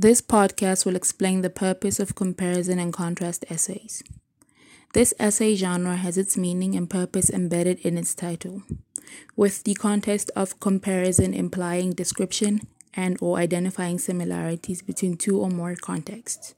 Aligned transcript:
This 0.00 0.22
podcast 0.22 0.86
will 0.86 0.96
explain 0.96 1.42
the 1.42 1.50
purpose 1.50 2.00
of 2.00 2.14
comparison 2.14 2.78
and 2.78 2.90
contrast 2.90 3.44
essays. 3.50 4.02
This 4.94 5.12
essay 5.20 5.54
genre 5.56 5.96
has 5.96 6.16
its 6.16 6.38
meaning 6.38 6.74
and 6.74 6.88
purpose 6.88 7.28
embedded 7.28 7.80
in 7.80 7.98
its 7.98 8.14
title, 8.14 8.62
with 9.36 9.64
the 9.64 9.74
context 9.74 10.30
of 10.34 10.58
comparison 10.58 11.34
implying 11.34 11.90
description 11.92 12.62
and 12.94 13.18
or 13.20 13.36
identifying 13.36 13.98
similarities 13.98 14.80
between 14.80 15.18
two 15.18 15.38
or 15.38 15.50
more 15.50 15.76
contexts. 15.76 16.54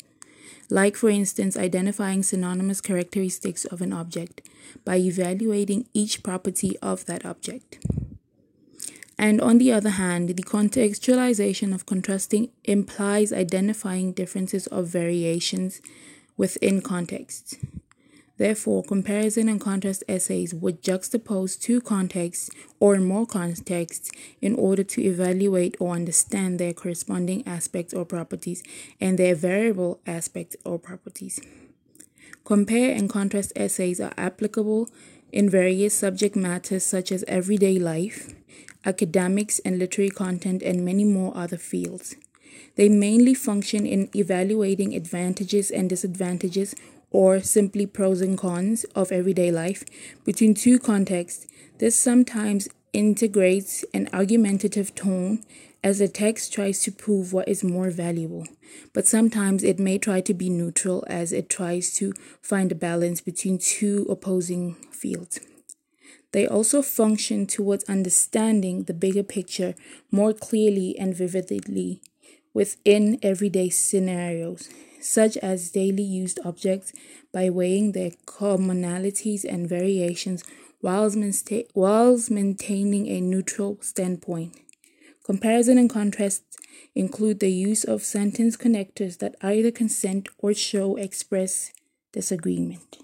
Like 0.71 0.95
for 0.95 1.09
instance, 1.09 1.57
identifying 1.57 2.23
synonymous 2.23 2.81
characteristics 2.81 3.65
of 3.65 3.83
an 3.83 3.93
object 3.93 4.49
by 4.85 4.99
evaluating 4.99 5.89
each 5.93 6.23
property 6.23 6.79
of 6.79 7.07
that 7.07 7.27
object. 7.27 7.85
And 9.23 9.41
on 9.41 9.59
the 9.59 9.71
other 9.71 9.91
hand, 9.91 10.31
the 10.31 10.43
contextualization 10.43 11.73
of 11.73 11.87
contrasting 11.87 12.51
implies 12.65 13.33
identifying 13.33 14.15
differences 14.15 14.67
of 14.67 14.89
variations 14.89 15.81
within 16.37 16.83
context. 16.83 17.55
Therefore, 18.37 18.83
comparison 18.83 19.49
and 19.49 19.61
contrast 19.61 20.03
essays 20.09 20.53
would 20.53 20.83
juxtapose 20.83 21.57
two 21.57 21.81
contexts 21.81 22.51
or 22.81 22.99
more 22.99 23.25
contexts 23.25 24.11
in 24.41 24.57
order 24.57 24.83
to 24.83 25.01
evaluate 25.01 25.77
or 25.79 25.95
understand 25.95 26.59
their 26.59 26.73
corresponding 26.73 27.47
aspects 27.47 27.95
or 27.95 28.05
properties 28.05 28.65
and 29.01 29.21
their 29.21 29.37
variable 29.37 30.01
aspects 30.05 30.57
or 30.65 30.81
properties. 30.81 31.41
Compare 32.45 32.91
and 32.97 33.09
contrast 33.09 33.53
essays 33.55 34.01
are 34.01 34.15
applicable 34.17 34.91
in 35.31 35.49
various 35.49 35.95
subject 35.95 36.35
matters 36.35 36.85
such 36.85 37.13
as 37.13 37.25
everyday 37.29 37.79
life, 37.79 38.35
academics 38.85 39.59
and 39.61 39.79
literary 39.79 40.11
content, 40.11 40.63
and 40.63 40.85
many 40.85 41.05
more 41.05 41.37
other 41.37 41.59
fields. 41.59 42.17
They 42.77 42.89
mainly 42.89 43.35
function 43.35 43.87
in 43.87 44.09
evaluating 44.15 44.95
advantages 44.95 45.71
and 45.71 45.89
disadvantages 45.89 46.75
or 47.11 47.41
simply 47.41 47.87
pros 47.87 48.21
and 48.21 48.39
cons 48.39 48.85
of 48.95 49.13
everyday 49.13 49.51
life 49.51 49.85
between 50.25 50.55
two 50.55 50.79
contexts. 50.79 51.47
This 51.79 51.97
sometimes 51.97 52.69
integrates 52.93 53.85
an 53.93 54.09
argumentative 54.13 54.95
tone 54.95 55.43
as 55.85 55.99
the 55.99 56.09
text 56.09 56.53
tries 56.53 56.81
to 56.83 56.93
prove 56.93 57.33
what 57.33 57.49
is 57.49 57.65
more 57.65 57.91
valuable, 57.91 58.47
but 58.93 59.07
sometimes 59.07 59.65
it 59.65 59.79
may 59.79 59.99
try 59.99 60.21
to 60.21 60.33
be 60.33 60.49
neutral 60.49 61.05
as 61.09 61.33
it 61.33 61.49
tries 61.49 61.93
to 61.95 62.13
find 62.41 62.71
a 62.71 62.77
balance 62.77 63.21
between 63.21 63.59
two 63.59 64.07
opposing 64.09 64.75
fields. 64.93 65.41
They 66.33 66.47
also 66.47 66.83
function 66.83 67.47
towards 67.47 67.85
understanding 67.85 68.85
the 68.85 68.95
bigger 68.95 69.23
picture 69.23 69.75
more 70.11 70.33
clearly 70.33 70.99
and 70.99 71.15
vividly 71.15 72.01
within 72.55 73.19
everyday 73.23 73.71
scenarios, 73.71 74.69
such 75.01 75.37
as 75.39 75.71
daily 75.71 76.03
used 76.03 76.39
objects, 76.45 76.93
by 77.33 77.49
weighing 77.51 77.93
their 77.93 78.11
commonalities 78.27 79.45
and 79.45 79.69
variations 79.69 80.45
whilst, 80.83 81.17
maintain- 81.17 81.67
whilst 81.75 82.31
maintaining 82.31 83.07
a 83.09 83.21
neutral 83.21 83.79
standpoint. 83.81 84.55
Comparison 85.25 85.79
and 85.79 85.89
contrast 85.89 86.43
include 86.95 87.41
the 87.41 87.51
use 87.51 87.85
of 87.85 88.03
sentence 88.03 88.57
connectors 88.57 89.19
that 89.19 89.37
either 89.41 89.71
consent 89.71 90.29
or 90.39 90.53
show 90.53 90.97
express 90.97 91.73
disagreement. 92.13 92.99